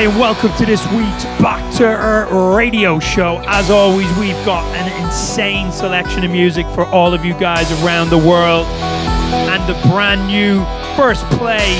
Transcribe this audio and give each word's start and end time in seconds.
Hi, 0.00 0.06
and 0.06 0.18
welcome 0.18 0.50
to 0.56 0.64
this 0.64 0.82
week's 0.92 1.24
Back 1.42 1.60
to 1.74 1.84
Earth 1.84 2.32
radio 2.56 2.98
show. 2.98 3.38
As 3.46 3.68
always, 3.68 4.08
we've 4.16 4.42
got 4.46 4.64
an 4.74 5.04
insane 5.04 5.70
selection 5.70 6.24
of 6.24 6.30
music 6.30 6.64
for 6.68 6.86
all 6.86 7.12
of 7.12 7.22
you 7.22 7.34
guys 7.34 7.70
around 7.84 8.08
the 8.08 8.16
world. 8.16 8.64
And 8.64 9.62
the 9.68 9.74
brand 9.90 10.26
new 10.26 10.64
first 10.96 11.26
play 11.32 11.76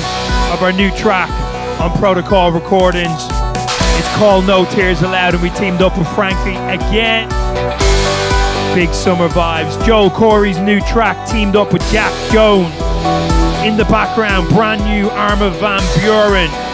of 0.52 0.62
our 0.62 0.70
new 0.70 0.94
track 0.98 1.30
on 1.80 1.96
Protocol 1.96 2.52
Recordings. 2.52 3.24
It's 3.96 4.16
called 4.16 4.46
No 4.46 4.66
Tears 4.66 5.00
Allowed, 5.00 5.32
and 5.32 5.42
we 5.42 5.48
teamed 5.48 5.80
up 5.80 5.96
with 5.96 6.06
Franky 6.14 6.56
again. 6.68 7.26
Big 8.74 8.92
summer 8.92 9.30
vibes. 9.30 9.82
Joel 9.86 10.10
Corry's 10.10 10.58
new 10.58 10.82
track 10.82 11.26
teamed 11.26 11.56
up 11.56 11.72
with 11.72 11.80
Jax 11.90 12.14
Jones. 12.30 12.74
In 13.64 13.78
the 13.78 13.86
background, 13.88 14.46
brand 14.50 14.84
new 14.84 15.08
Armin 15.08 15.54
van 15.54 15.80
Buuren. 16.02 16.70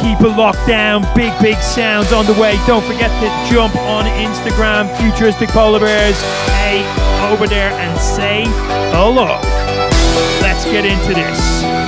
Keep 0.00 0.20
it 0.20 0.36
locked 0.36 0.66
down. 0.66 1.02
Big, 1.14 1.32
big 1.40 1.56
sounds 1.56 2.12
on 2.12 2.26
the 2.26 2.34
way. 2.34 2.56
Don't 2.66 2.84
forget 2.84 3.10
to 3.22 3.54
jump 3.54 3.74
on 3.76 4.04
Instagram, 4.04 4.94
Futuristic 4.98 5.48
Polar 5.50 5.80
Bears. 5.80 6.20
Hey, 6.46 6.84
over 7.32 7.46
there 7.46 7.70
and 7.70 7.98
say 7.98 8.44
hello. 8.92 9.40
Let's 10.42 10.64
get 10.64 10.84
into 10.84 11.14
this. 11.14 11.85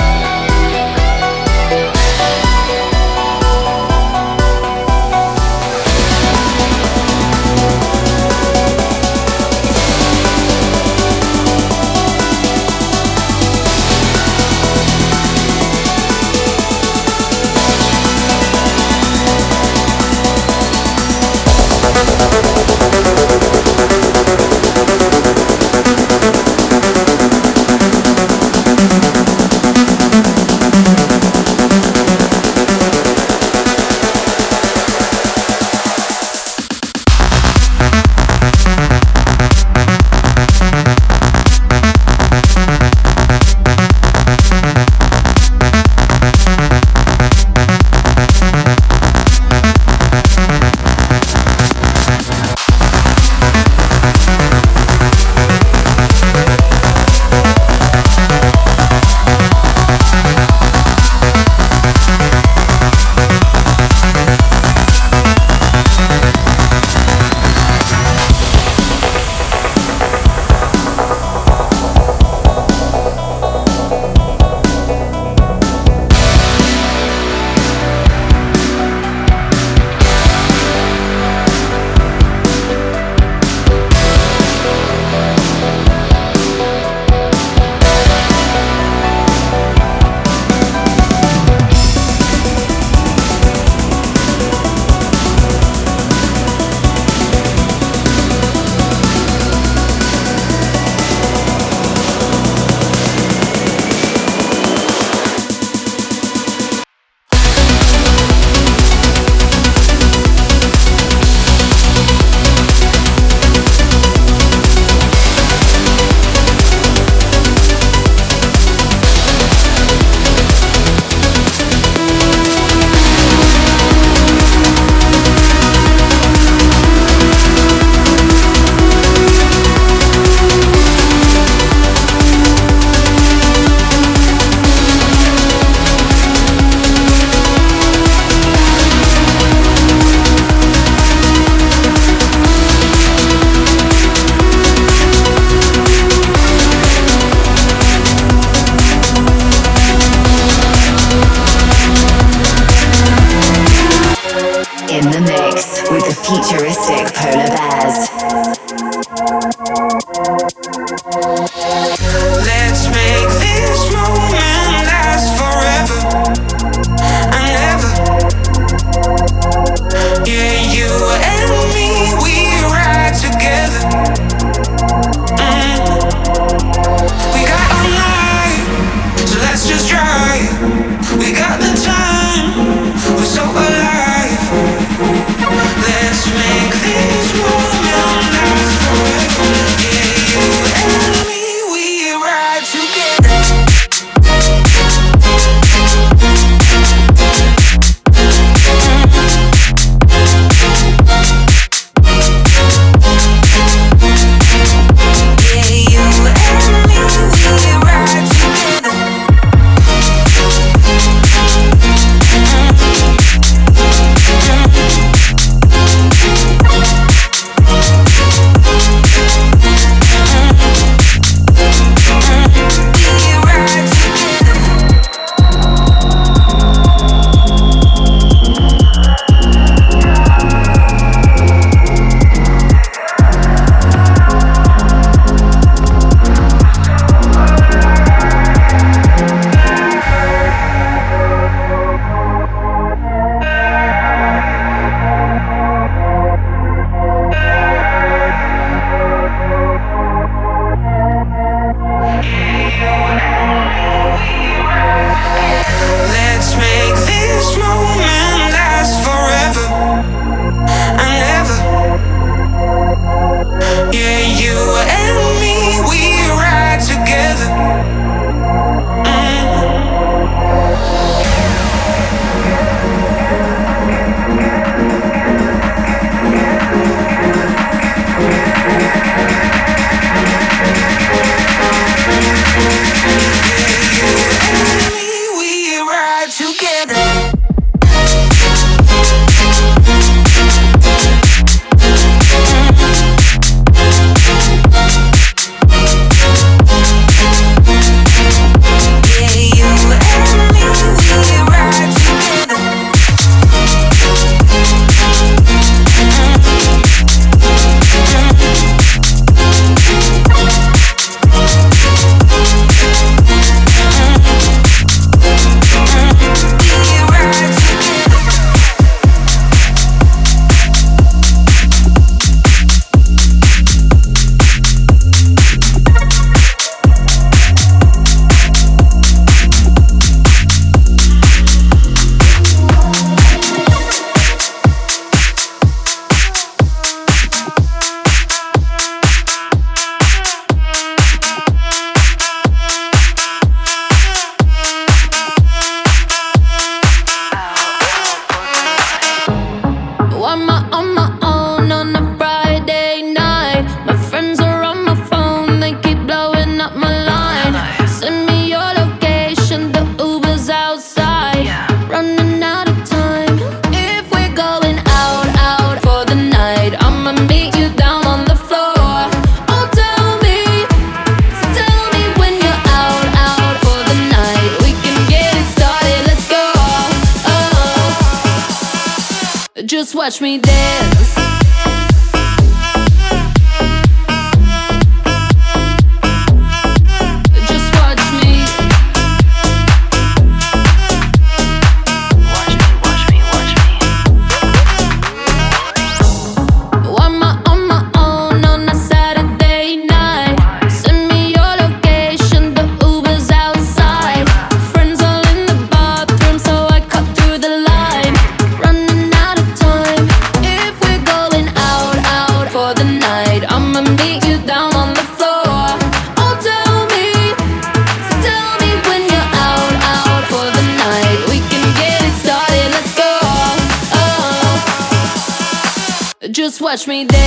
touch 426.78 426.86
me. 426.86 427.17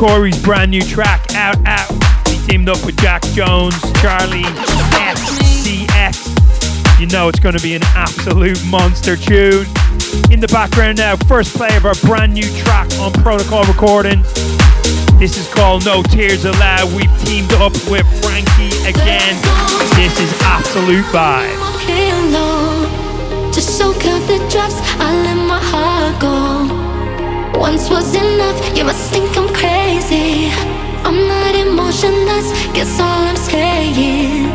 Corry's 0.00 0.40
brand 0.42 0.70
new 0.70 0.80
track, 0.80 1.20
Out 1.34 1.58
Out. 1.66 1.90
He 2.26 2.38
teamed 2.46 2.70
up 2.70 2.82
with 2.86 2.96
Jax 3.02 3.34
Jones, 3.34 3.74
Charli, 4.00 4.44
XCX. 4.96 6.98
You 6.98 7.06
know 7.08 7.28
it's 7.28 7.38
going 7.38 7.54
to 7.54 7.60
be 7.60 7.74
an 7.74 7.82
absolute 7.94 8.58
monster 8.64 9.14
tune. 9.14 9.66
In 10.30 10.40
the 10.40 10.48
background 10.50 10.96
now, 10.96 11.16
first 11.28 11.54
play 11.54 11.76
of 11.76 11.84
our 11.84 11.94
brand 11.96 12.32
new 12.32 12.48
track 12.62 12.90
on 12.98 13.12
Protocol 13.12 13.62
Recording. 13.64 14.22
This 15.18 15.36
is 15.36 15.46
called 15.52 15.84
No 15.84 16.02
Tears 16.02 16.46
Allowed. 16.46 16.94
We've 16.94 17.14
teamed 17.20 17.52
up 17.60 17.74
with 17.90 18.08
Franky 18.24 18.72
again. 18.88 19.36
This 19.96 20.18
is 20.18 20.32
absolute 20.40 21.04
vibe. 21.12 21.58
To 23.52 23.60
soak 23.60 24.02
up 24.06 24.26
the 24.26 24.38
drops, 24.48 24.80
I 24.98 25.12
let 25.24 25.36
my 25.46 25.60
heart 25.60 26.18
go. 26.22 26.59
Once 27.60 27.90
was 27.90 28.14
enough, 28.14 28.58
you 28.74 28.84
must 28.84 29.12
think 29.12 29.36
I'm 29.36 29.46
crazy. 29.52 30.48
I'm 31.04 31.28
not 31.28 31.54
emotionless, 31.54 32.48
guess 32.72 32.98
all 32.98 33.22
I'm 33.28 33.36
saying 33.36 34.48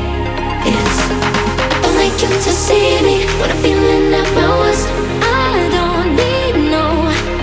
is 0.66 0.96
I 1.14 1.80
don't 1.84 1.96
like 2.02 2.18
you 2.20 2.28
to 2.28 2.52
see 2.66 2.98
me 3.06 3.18
when 3.40 3.52
I'm 3.52 3.62
feeling 3.62 4.12
at 4.12 4.28
my 4.34 4.50
worst. 4.58 4.88
I 5.22 5.70
don't 5.78 6.10
need 6.18 6.56
no 6.76 6.88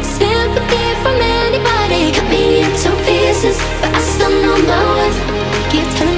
sympathy 0.03 0.87
from 1.03 1.17
anybody. 1.47 2.11
Cut 2.11 2.29
me 2.29 2.65
into 2.67 2.91
pieces, 3.07 3.57
but 3.81 3.95
I 3.95 4.01
still 4.01 4.35
know 4.43 4.59
my 4.67 4.83
worth. 4.99 5.19
Keep 5.71 5.87
telling 5.95 6.12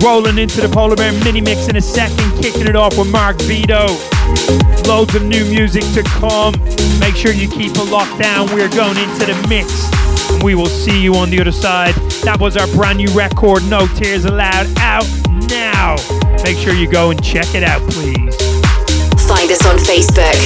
rolling 0.00 0.38
into 0.38 0.60
the 0.60 0.68
Polar 0.68 0.96
Bear 0.96 1.12
mini 1.24 1.40
mix 1.40 1.68
in 1.68 1.76
a 1.76 1.80
second, 1.80 2.42
kicking 2.42 2.66
it 2.66 2.76
off 2.76 2.96
with 2.96 3.10
Marc 3.10 3.36
Vefo. 3.38 3.86
Loads 4.86 5.14
of 5.14 5.24
new 5.24 5.44
music 5.46 5.82
to 5.92 6.02
come. 6.02 6.54
Make 6.98 7.14
sure 7.14 7.32
you 7.32 7.48
keep 7.48 7.72
it 7.72 7.90
locked 7.90 8.18
down. 8.18 8.46
We're 8.54 8.70
going 8.70 8.96
into 8.96 9.26
the 9.26 9.36
mix. 9.48 9.90
We 10.42 10.54
will 10.54 10.66
see 10.66 11.00
you 11.00 11.14
on 11.16 11.30
the 11.30 11.40
other 11.40 11.52
side. 11.52 11.94
That 12.24 12.38
was 12.40 12.56
our 12.56 12.66
brand 12.68 12.98
new 12.98 13.10
record, 13.10 13.64
No 13.68 13.86
Tears 13.88 14.24
Allowed, 14.24 14.66
out 14.78 15.06
now. 15.48 15.96
Make 16.42 16.56
sure 16.56 16.74
you 16.74 16.88
go 16.88 17.10
and 17.10 17.22
check 17.22 17.54
it 17.54 17.62
out, 17.62 17.82
please. 17.90 18.34
Find 19.28 19.50
us 19.50 19.64
on 19.66 19.76
Facebook. 19.76 20.36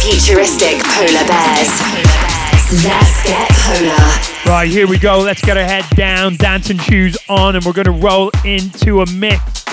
Futuristic 0.00 0.82
Polar 0.82 1.26
Bears. 1.28 1.72
Let's 2.84 3.22
get 3.22 3.48
polar. 3.50 4.31
Right, 4.44 4.68
here 4.68 4.88
we 4.88 4.98
go. 4.98 5.20
Let's 5.20 5.40
get 5.40 5.56
our 5.56 5.64
head 5.64 5.84
down, 5.96 6.36
dancing 6.36 6.78
shoes 6.78 7.16
on, 7.28 7.54
and 7.54 7.64
we're 7.64 7.72
going 7.72 7.86
to 7.86 7.92
roll 7.92 8.30
into 8.44 9.00
a 9.00 9.06
mix. 9.12 9.64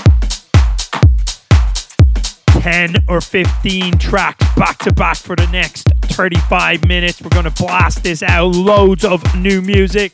10 2.61 2.95
or 3.07 3.19
15 3.19 3.97
tracks 3.97 4.45
back 4.55 4.77
to 4.79 4.93
back 4.93 5.17
for 5.17 5.35
the 5.35 5.47
next 5.47 5.89
35 6.03 6.87
minutes. 6.87 7.21
We're 7.21 7.29
going 7.29 7.51
to 7.51 7.63
blast 7.63 8.03
this 8.03 8.21
out. 8.21 8.55
Loads 8.55 9.03
of 9.03 9.23
new 9.35 9.61
music 9.61 10.13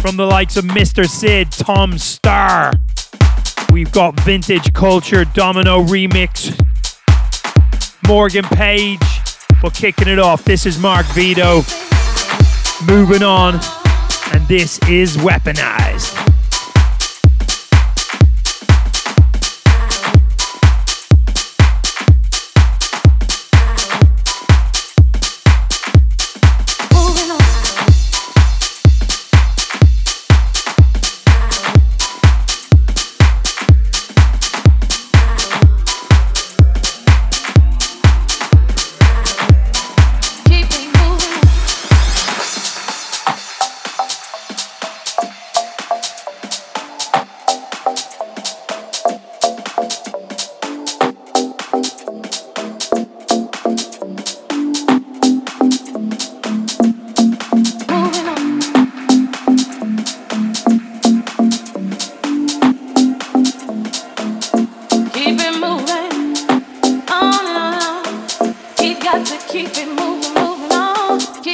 from 0.00 0.16
the 0.16 0.26
likes 0.26 0.58
of 0.58 0.66
Mr. 0.66 1.08
Sid, 1.08 1.52
Tom 1.52 1.92
Staar. 1.92 2.74
We've 3.72 3.90
got 3.90 4.20
Vintage 4.20 4.72
Culture, 4.74 5.24
Domino 5.24 5.82
Remix, 5.82 6.54
Morgan 8.06 8.44
Page. 8.44 9.00
But 9.62 9.72
kicking 9.72 10.08
it 10.08 10.18
off, 10.18 10.44
this 10.44 10.66
is 10.66 10.78
Marc 10.78 11.06
Vefo. 11.06 11.64
Moving 12.86 13.22
on, 13.22 13.60
and 14.32 14.46
this 14.46 14.78
is 14.88 15.16
Weaponized. 15.16 16.33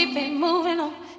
keep 0.01 0.17
it 0.17 0.33
moving 0.33 0.81
on. 0.81 1.10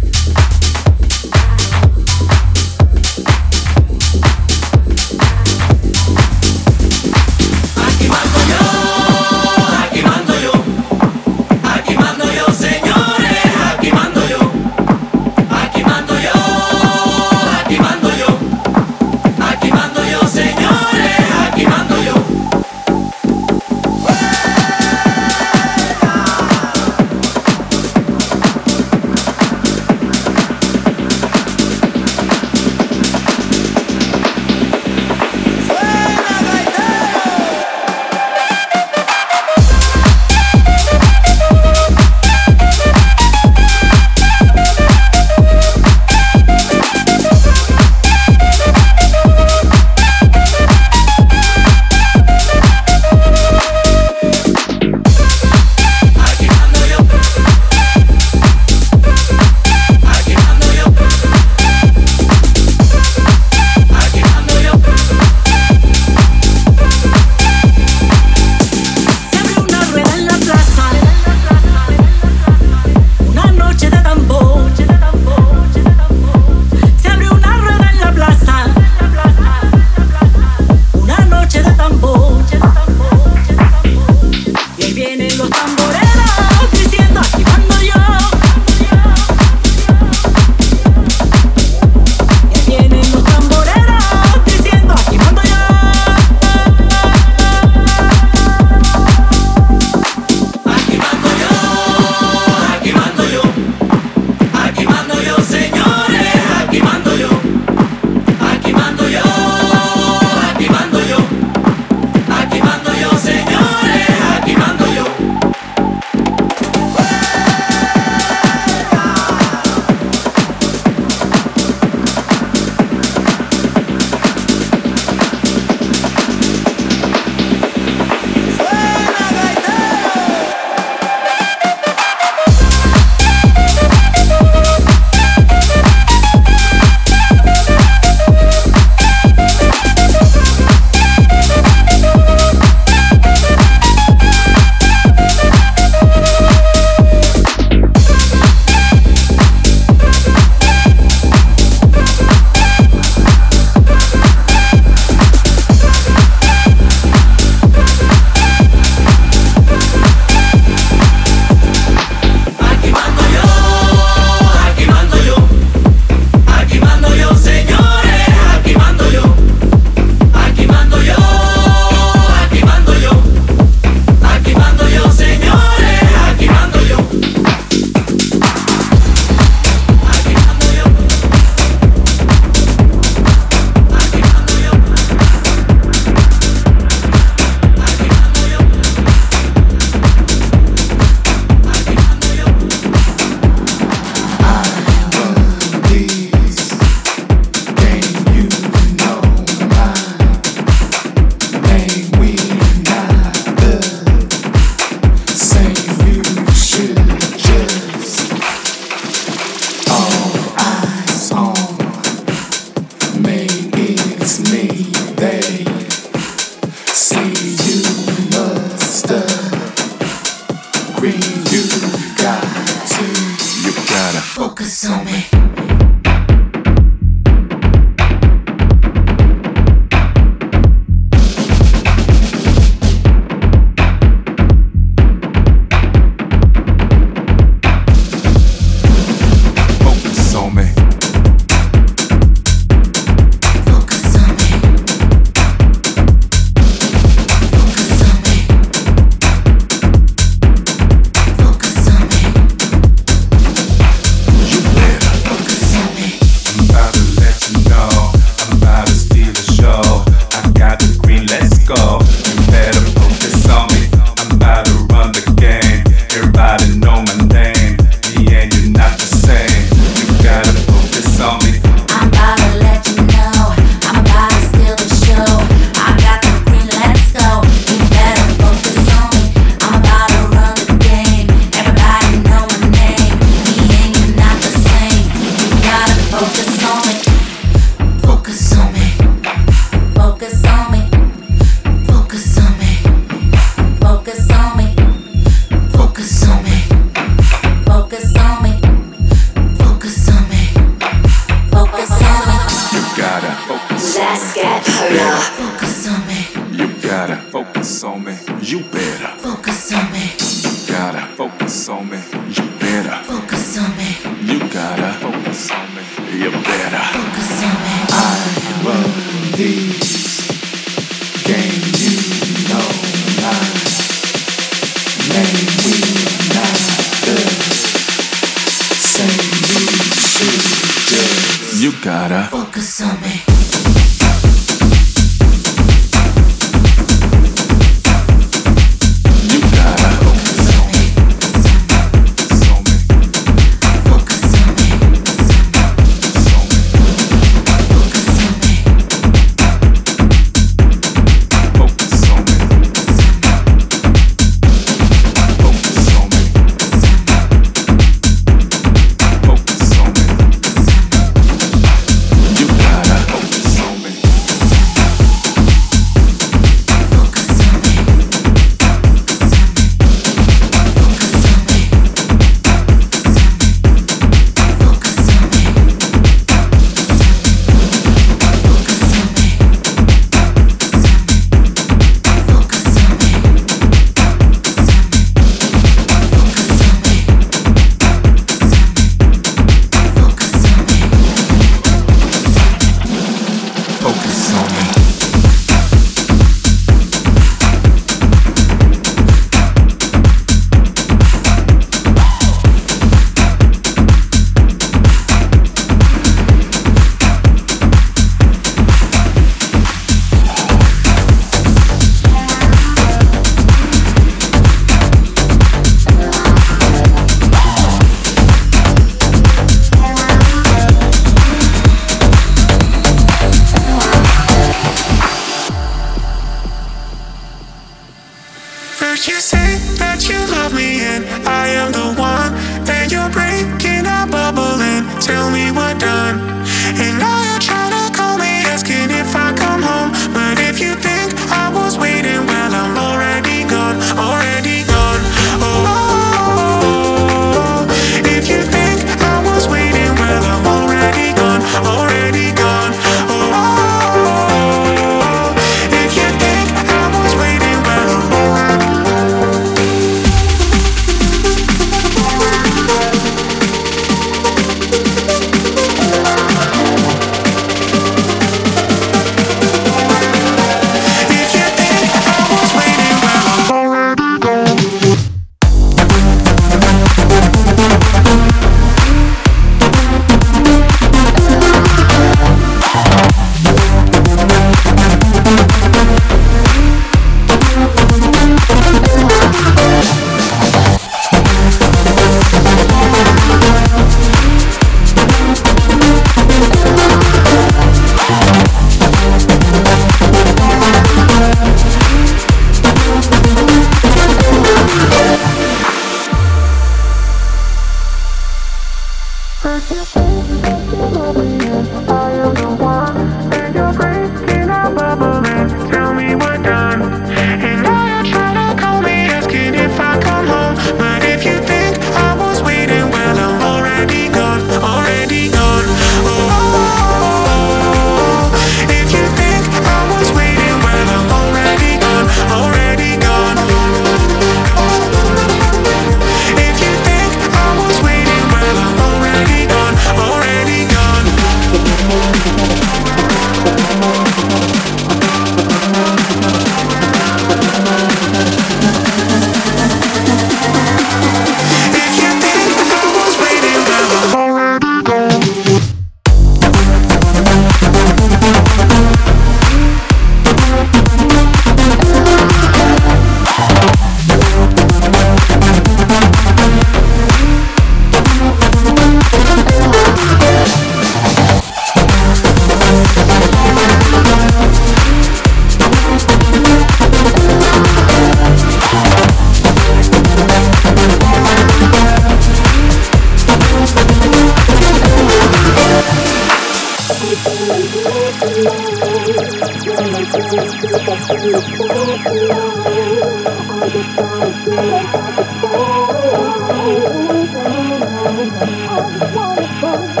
Rolling 599.71 600.00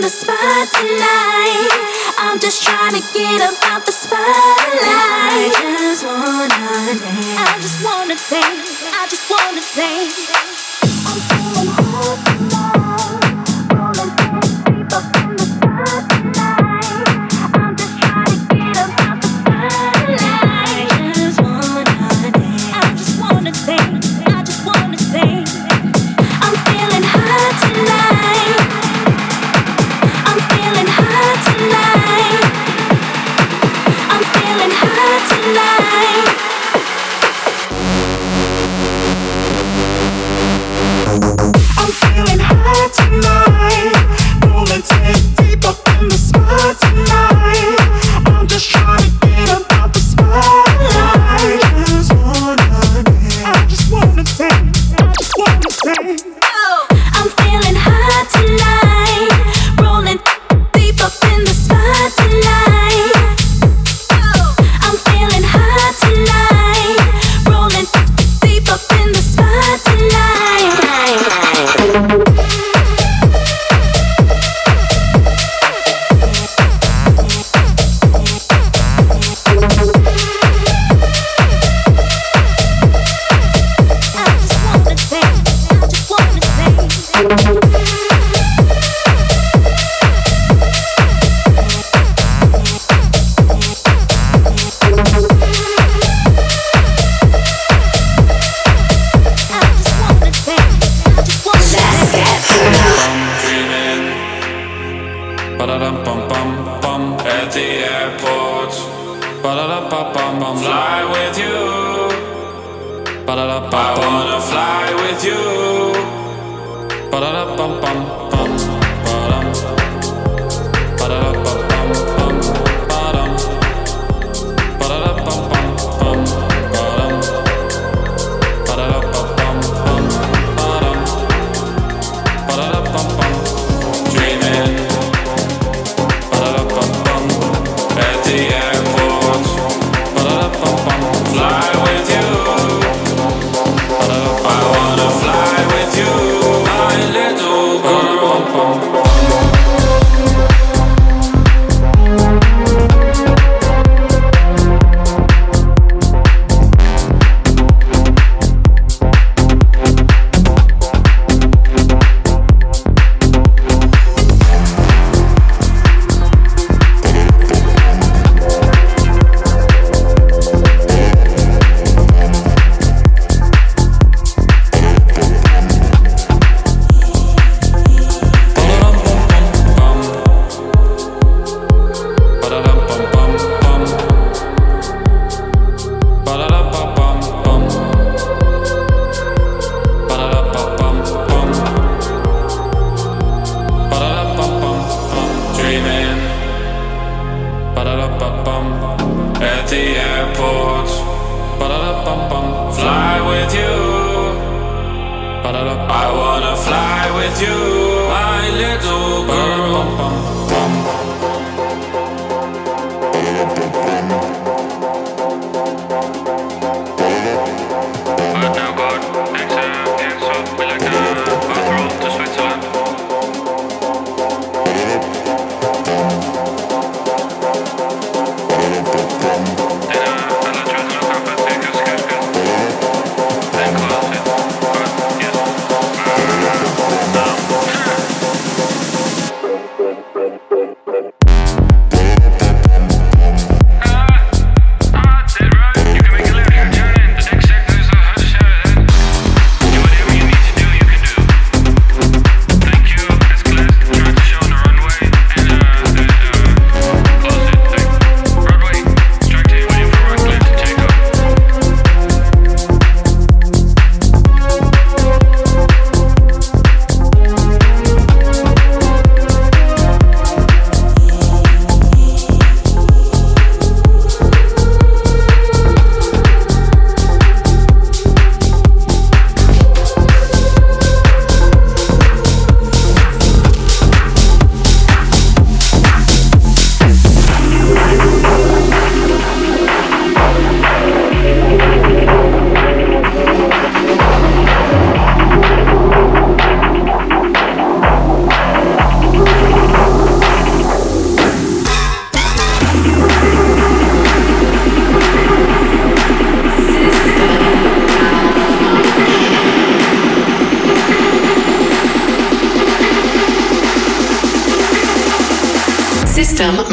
the 0.00 0.08
spot 0.08 0.68
tonight. 0.72 1.68
I'm 2.18 2.40
just 2.40 2.62
trying 2.64 2.94
to 2.94 3.02
get 3.12 3.36
about 3.36 3.86
the 3.86 3.92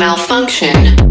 malfunction. 0.01 1.10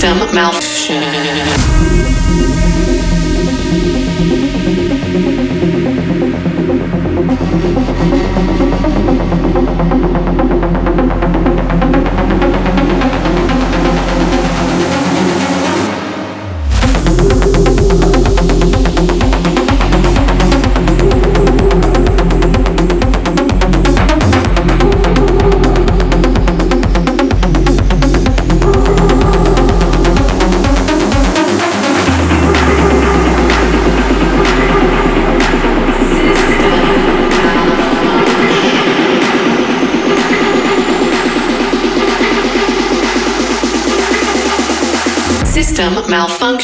System 0.00 0.34
malfunction. 0.34 0.59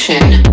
Malfunction. 0.09 0.46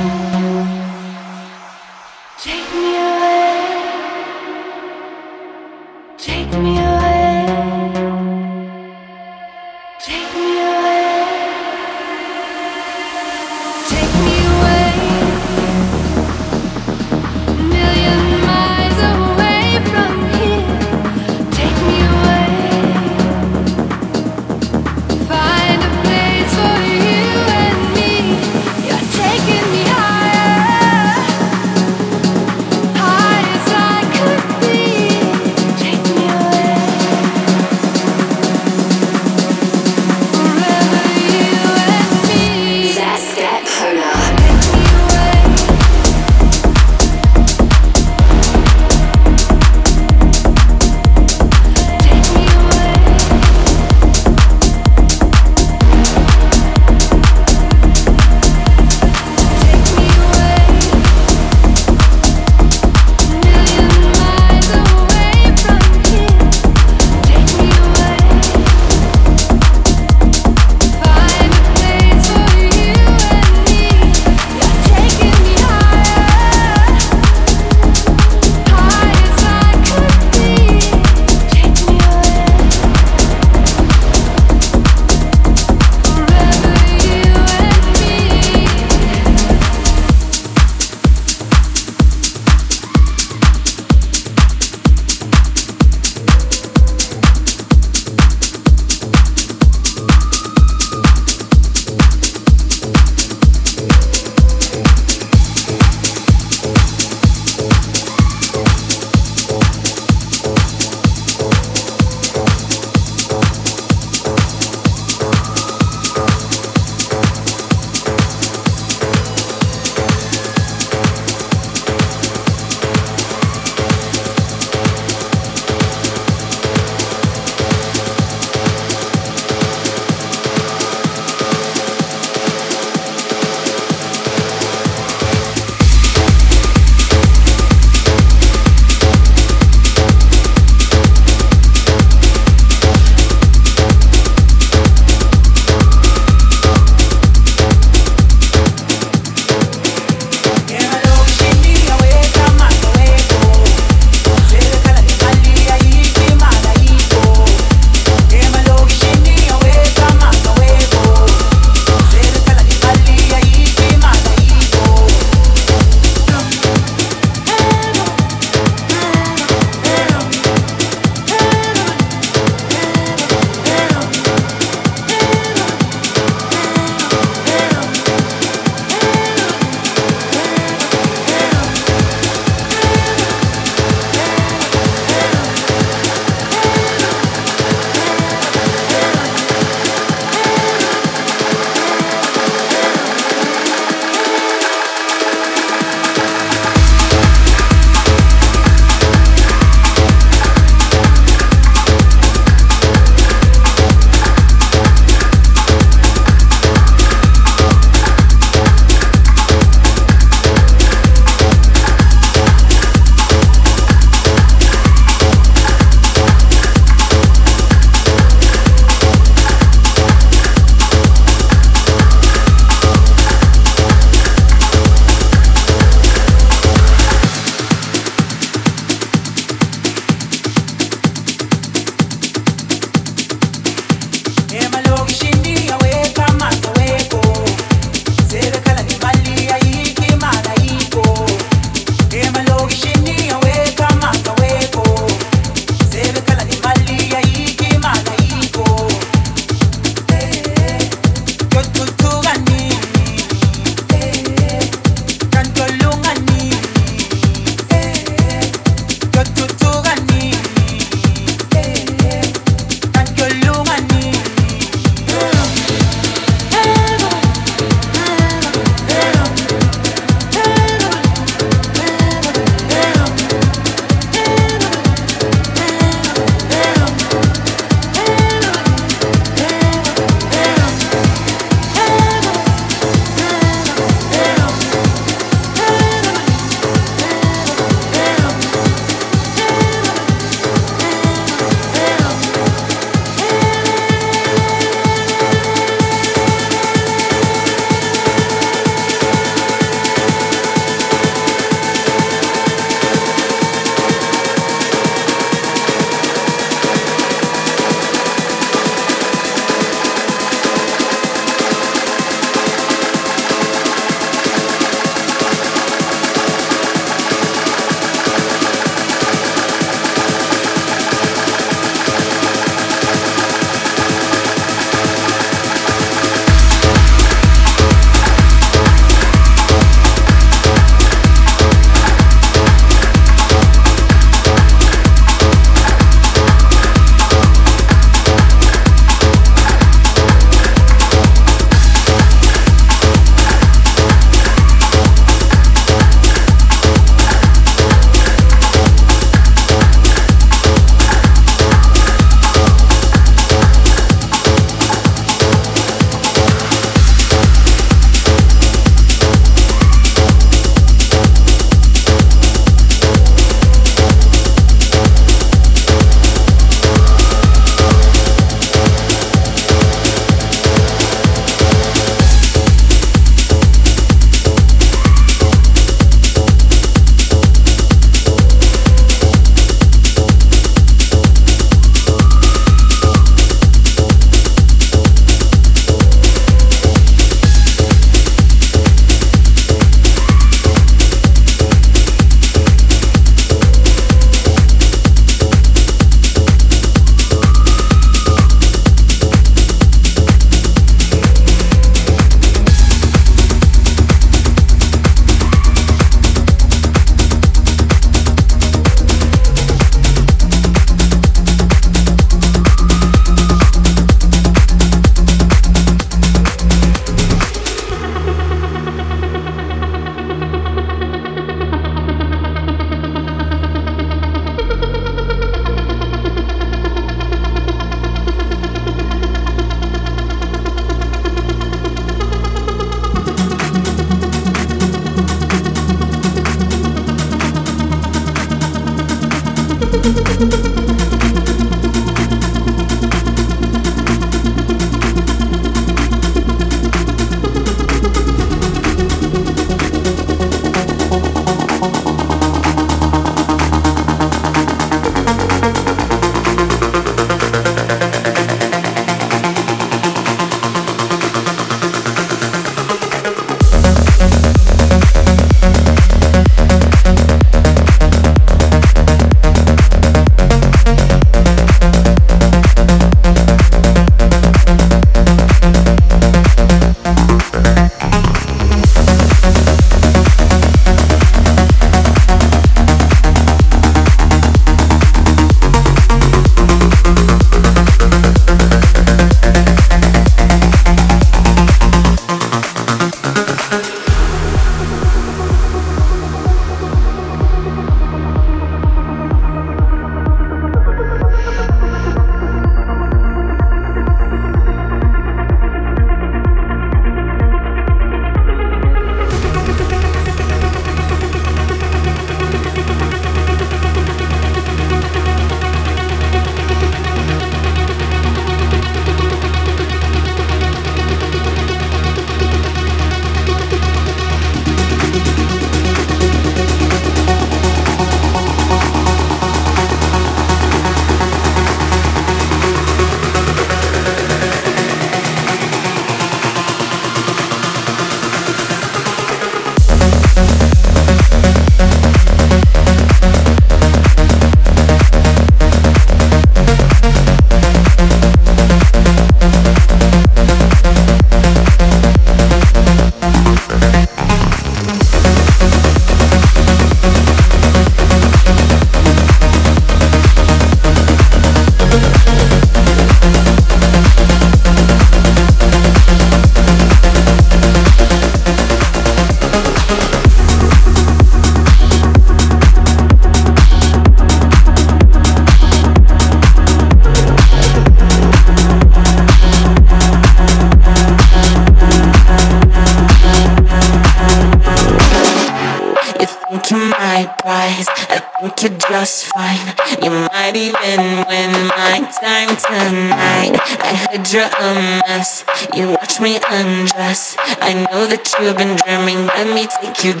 You've 598.32 598.38
been 598.38 598.56
dreaming. 598.56 599.06
Let 599.06 599.26
me 599.26 599.46
take 599.46 599.84
you 599.84 599.92
down, 599.92 600.00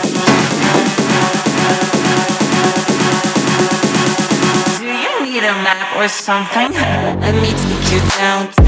Do 4.79 4.87
you 4.87 5.13
need 5.25 5.45
a 5.45 5.53
map 5.61 5.97
or 5.97 6.09
something? 6.09 6.73
Let 6.73 7.35
me 7.35 7.51
take 7.53 7.93
you 7.93 8.01
down, 8.17 8.47
down. 8.53 8.60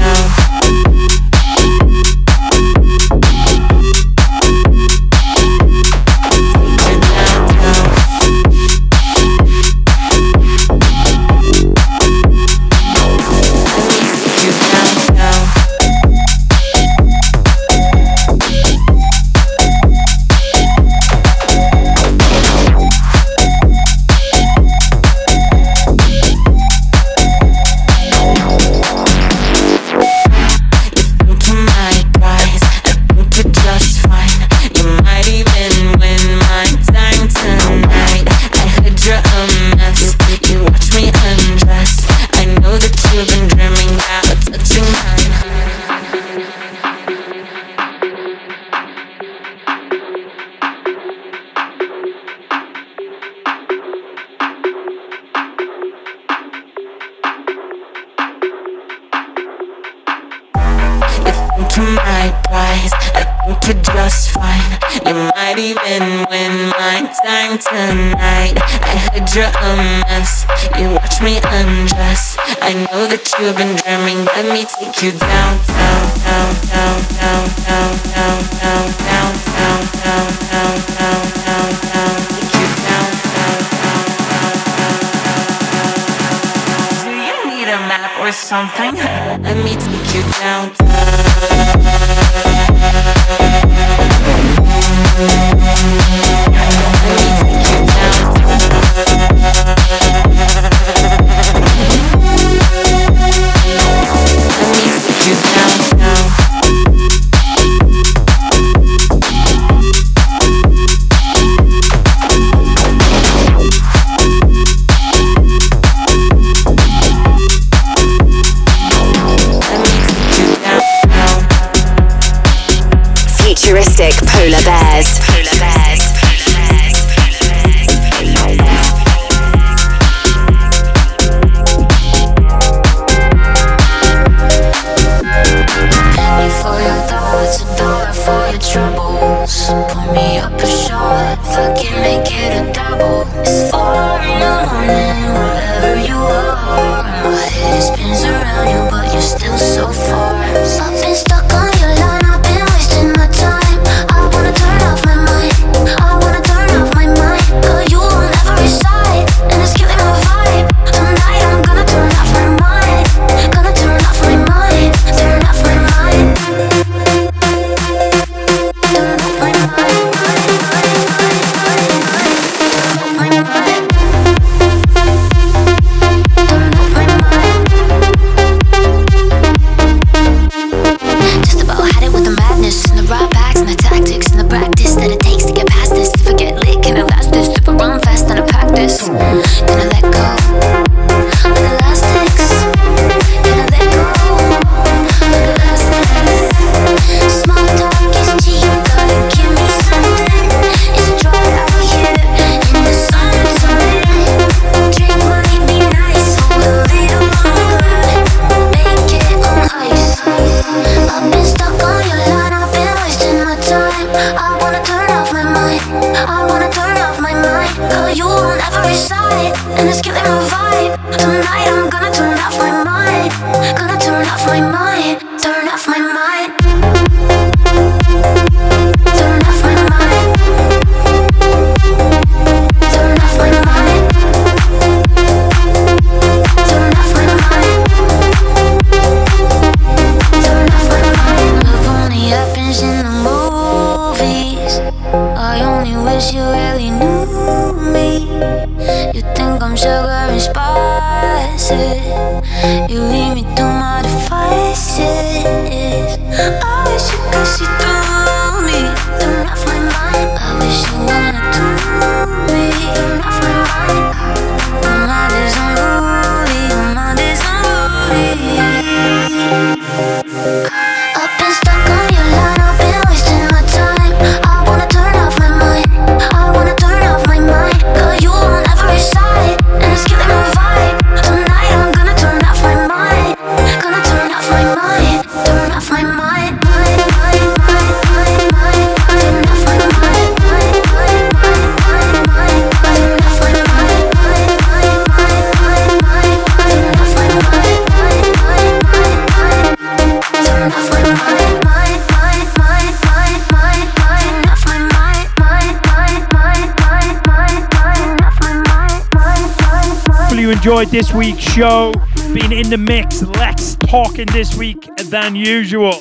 enjoyed 310.63 310.87
this 310.87 311.11
week's 311.13 311.43
show. 311.43 311.91
Been 312.33 312.53
in 312.53 312.69
the 312.69 312.77
mix, 312.77 313.21
less 313.21 313.75
talking 313.75 314.27
this 314.27 314.55
week 314.55 314.89
than 314.95 315.35
usual. 315.35 315.93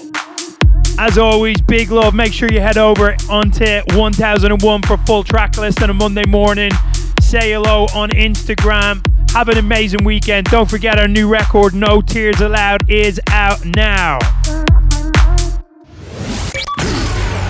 As 1.00 1.18
always, 1.18 1.60
big 1.62 1.90
love. 1.90 2.14
Make 2.14 2.32
sure 2.32 2.48
you 2.48 2.60
head 2.60 2.78
over 2.78 3.16
onto 3.28 3.80
1001 3.96 4.82
for 4.82 4.96
full 4.98 5.24
track 5.24 5.56
list 5.56 5.82
on 5.82 5.90
a 5.90 5.92
Monday 5.92 6.22
morning. 6.28 6.70
Say 7.20 7.50
hello 7.50 7.86
on 7.92 8.10
Instagram. 8.10 9.04
Have 9.32 9.48
an 9.48 9.58
amazing 9.58 10.04
weekend. 10.04 10.46
Don't 10.46 10.70
forget 10.70 10.96
our 10.96 11.08
new 11.08 11.26
record, 11.26 11.74
No 11.74 12.00
Tears 12.00 12.40
Allowed, 12.40 12.88
is 12.88 13.20
out 13.30 13.64
now. 13.64 14.20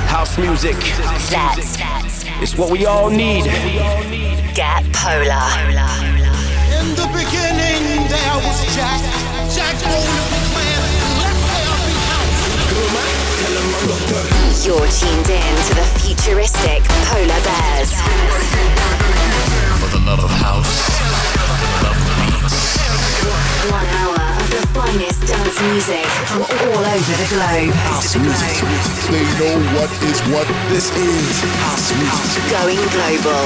House 0.09 0.39
music. 0.39 0.77
That's, 0.77 1.31
that's, 1.31 1.77
that's, 1.77 2.25
it's 2.41 2.57
what 2.57 2.71
we 2.71 2.87
all 2.87 3.11
need. 3.11 3.45
Get 4.55 4.91
polar. 4.95 6.12
You're 14.65 14.79
tuned 14.79 15.29
in 15.29 15.57
to 15.67 15.75
the 15.75 15.83
futuristic 15.99 16.85
Polar 17.11 17.43
Bears. 17.43 17.91
For 19.83 19.91
the 19.91 19.99
love 20.07 20.23
of 20.23 20.31
house, 20.31 20.87
the 21.83 21.91
beats. 22.15 22.79
One 23.69 23.87
hour 23.99 24.23
of 24.39 24.51
the 24.55 24.63
finest 24.71 25.27
dance 25.27 25.61
music 25.67 26.07
from 26.31 26.43
all 26.43 26.79
over 26.79 27.15
the 27.19 27.29
globe. 27.35 27.75
House 27.91 28.15
music. 28.15 28.63
They 29.11 29.27
know 29.43 29.59
what 29.75 29.91
is 30.07 30.21
what 30.31 30.47
this 30.71 30.95
is. 30.97 31.43
House 31.67 31.91
music. 31.99 32.43
Going 32.49 32.79
global 32.95 33.45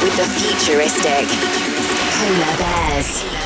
with 0.00 0.16
the 0.16 0.24
futuristic. 0.40 1.59
Polar 2.20 2.56
Bears. 2.58 3.39